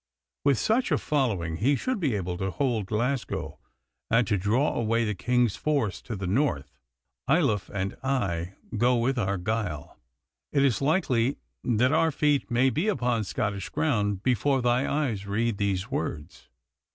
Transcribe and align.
With 0.43 0.57
such 0.57 0.91
a 0.91 0.97
following 0.97 1.57
he 1.57 1.75
should 1.75 1.99
be 1.99 2.15
able 2.15 2.35
to 2.39 2.49
hold 2.49 2.87
Glasgow, 2.87 3.59
and 4.09 4.25
to 4.25 4.35
draw 4.35 4.73
away 4.73 5.05
the 5.05 5.13
King's 5.13 5.55
force 5.55 6.01
to 6.01 6.15
the 6.15 6.25
north. 6.25 6.79
Ayloffe 7.29 7.69
and 7.71 7.95
I 8.01 8.55
go 8.75 8.97
with 8.97 9.19
Argyle. 9.19 9.99
It 10.51 10.65
is 10.65 10.81
likely 10.81 11.37
that 11.63 11.91
our 11.93 12.09
feet 12.11 12.49
may 12.49 12.71
be 12.71 12.87
upon 12.87 13.25
Scottish 13.25 13.69
ground 13.69 14.23
before 14.23 14.63
thy 14.63 14.91
eyes 14.91 15.27
read 15.27 15.59
these 15.59 15.91
words. 15.91 16.49